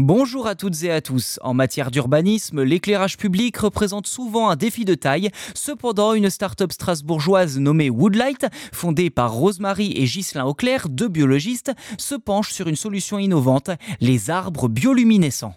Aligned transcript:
Bonjour 0.00 0.48
à 0.48 0.56
toutes 0.56 0.82
et 0.82 0.90
à 0.90 1.00
tous. 1.00 1.38
En 1.40 1.54
matière 1.54 1.92
d'urbanisme, 1.92 2.64
l'éclairage 2.64 3.16
public 3.16 3.56
représente 3.58 4.08
souvent 4.08 4.48
un 4.48 4.56
défi 4.56 4.84
de 4.84 4.96
taille. 4.96 5.30
Cependant, 5.54 6.14
une 6.14 6.30
start-up 6.30 6.72
strasbourgeoise 6.72 7.60
nommée 7.60 7.90
Woodlight, 7.90 8.48
fondée 8.72 9.08
par 9.10 9.32
Rosemary 9.32 9.92
et 9.92 10.06
Ghislain 10.06 10.46
Auclair, 10.46 10.88
deux 10.88 11.06
biologistes, 11.06 11.70
se 11.96 12.16
penche 12.16 12.50
sur 12.50 12.66
une 12.66 12.74
solution 12.74 13.20
innovante, 13.20 13.70
les 14.00 14.30
arbres 14.30 14.66
bioluminescents. 14.68 15.54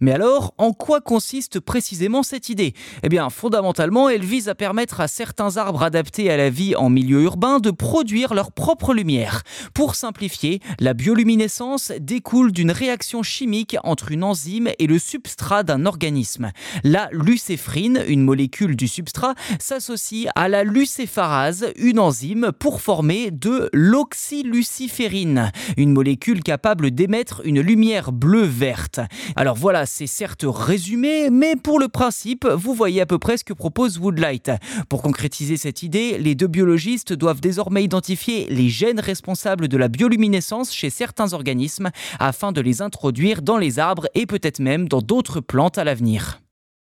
Mais 0.00 0.12
alors, 0.12 0.54
en 0.56 0.72
quoi 0.72 1.00
consiste 1.02 1.60
précisément 1.60 2.22
cette 2.22 2.48
idée? 2.48 2.72
Eh 3.02 3.10
bien, 3.10 3.28
fondamentalement, 3.28 4.08
elle 4.08 4.24
vise 4.24 4.48
à 4.48 4.54
permettre 4.54 5.00
à 5.00 5.08
certains 5.08 5.58
arbres 5.58 5.82
adaptés 5.82 6.30
à 6.30 6.38
la 6.38 6.48
vie 6.48 6.74
en 6.74 6.88
milieu 6.88 7.22
urbain 7.22 7.58
de 7.58 7.70
produire 7.70 8.32
leur 8.32 8.50
propre 8.50 8.94
lumière. 8.94 9.42
Pour 9.74 9.94
simplifier, 9.94 10.60
la 10.78 10.94
bioluminescence 10.94 11.92
découle 12.00 12.52
d'une 12.52 12.70
réaction 12.70 13.22
chimique 13.22 13.76
entre 13.84 14.10
une 14.10 14.24
enzyme 14.24 14.70
et 14.78 14.86
le 14.86 14.98
substrat 14.98 15.64
d'un 15.64 15.84
organisme. 15.84 16.50
La 16.82 17.10
lucéphrine, 17.12 18.02
une 18.08 18.22
molécule 18.22 18.76
du 18.76 18.88
substrat, 18.88 19.34
s'associe 19.58 20.30
à 20.34 20.48
la 20.48 20.64
lucépharase, 20.64 21.66
une 21.76 21.98
enzyme, 21.98 22.52
pour 22.58 22.80
former 22.80 23.30
de 23.30 23.68
l'oxyluciférine, 23.74 25.52
une 25.76 25.92
molécule 25.92 26.42
capable 26.42 26.90
d'émettre 26.90 27.42
une 27.44 27.60
lumière 27.60 28.12
bleue-verte. 28.12 29.00
Alors 29.36 29.56
voilà, 29.56 29.84
c'est 29.92 30.06
certes 30.06 30.44
résumé, 30.46 31.30
mais 31.30 31.56
pour 31.56 31.80
le 31.80 31.88
principe, 31.88 32.46
vous 32.46 32.74
voyez 32.74 33.00
à 33.00 33.06
peu 33.06 33.18
près 33.18 33.36
ce 33.36 33.44
que 33.44 33.52
propose 33.52 33.98
Woodlight. 33.98 34.52
Pour 34.88 35.02
concrétiser 35.02 35.56
cette 35.56 35.82
idée, 35.82 36.16
les 36.16 36.36
deux 36.36 36.46
biologistes 36.46 37.12
doivent 37.12 37.40
désormais 37.40 37.82
identifier 37.82 38.46
les 38.48 38.68
gènes 38.68 39.00
responsables 39.00 39.66
de 39.66 39.76
la 39.76 39.88
bioluminescence 39.88 40.72
chez 40.72 40.90
certains 40.90 41.32
organismes 41.32 41.90
afin 42.20 42.52
de 42.52 42.60
les 42.60 42.82
introduire 42.82 43.42
dans 43.42 43.58
les 43.58 43.80
arbres 43.80 44.06
et 44.14 44.26
peut-être 44.26 44.60
même 44.60 44.88
dans 44.88 45.02
d'autres 45.02 45.40
plantes 45.40 45.76
à 45.76 45.84
l'avenir. 45.84 46.40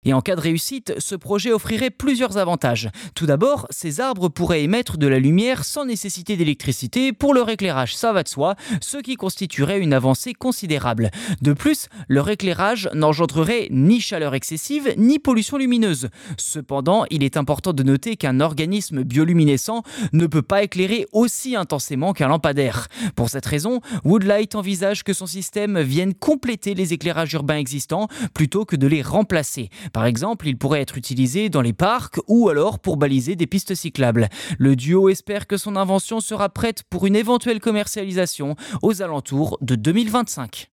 Et 0.06 0.12
en 0.12 0.20
cas 0.20 0.36
de 0.36 0.40
réussite, 0.40 0.94
ce 0.98 1.16
projet 1.16 1.52
offrirait 1.52 1.90
plusieurs 1.90 2.38
avantages. 2.38 2.90
Tout 3.16 3.26
d'abord, 3.26 3.66
ces 3.70 4.00
arbres 4.00 4.28
pourraient 4.28 4.62
émettre 4.62 4.98
de 4.98 5.08
la 5.08 5.18
lumière 5.18 5.64
sans 5.64 5.84
nécessité 5.84 6.36
d'électricité 6.36 7.12
pour 7.12 7.34
leur 7.34 7.48
éclairage, 7.48 7.96
ça 7.96 8.12
va 8.12 8.22
de 8.22 8.28
soi, 8.28 8.54
ce 8.80 8.98
qui 8.98 9.16
constituerait 9.16 9.80
une 9.80 9.92
avancée 9.92 10.32
considérable. 10.32 11.10
De 11.42 11.52
plus, 11.52 11.88
leur 12.06 12.30
éclairage 12.30 12.88
n'engendrerait 12.94 13.66
ni 13.72 14.00
chaleur 14.00 14.36
excessive 14.36 14.94
ni 14.96 15.18
pollution 15.18 15.58
lumineuse. 15.58 16.08
Cependant, 16.38 17.04
il 17.10 17.24
est 17.24 17.36
important 17.36 17.72
de 17.72 17.82
noter 17.82 18.14
qu'un 18.14 18.38
organisme 18.38 19.02
bioluminescent 19.02 19.82
ne 20.12 20.28
peut 20.28 20.42
pas 20.42 20.62
éclairer 20.62 21.08
aussi 21.10 21.56
intensément 21.56 22.12
qu'un 22.12 22.28
lampadaire. 22.28 22.86
Pour 23.16 23.28
cette 23.28 23.46
raison, 23.46 23.80
Woodlight 24.04 24.54
envisage 24.54 25.02
que 25.02 25.12
son 25.12 25.26
système 25.26 25.80
vienne 25.80 26.14
compléter 26.14 26.74
les 26.74 26.92
éclairages 26.92 27.32
urbains 27.32 27.56
existants 27.56 28.06
plutôt 28.34 28.64
que 28.64 28.76
de 28.76 28.86
les 28.86 29.02
remplacer. 29.02 29.68
Par 29.96 30.04
exemple, 30.04 30.46
il 30.46 30.58
pourrait 30.58 30.82
être 30.82 30.98
utilisé 30.98 31.48
dans 31.48 31.62
les 31.62 31.72
parcs 31.72 32.20
ou 32.28 32.50
alors 32.50 32.80
pour 32.80 32.98
baliser 32.98 33.34
des 33.34 33.46
pistes 33.46 33.74
cyclables. 33.74 34.28
Le 34.58 34.76
duo 34.76 35.08
espère 35.08 35.46
que 35.46 35.56
son 35.56 35.74
invention 35.74 36.20
sera 36.20 36.50
prête 36.50 36.82
pour 36.90 37.06
une 37.06 37.16
éventuelle 37.16 37.60
commercialisation 37.60 38.56
aux 38.82 39.00
alentours 39.00 39.56
de 39.62 39.74
2025. 39.74 40.70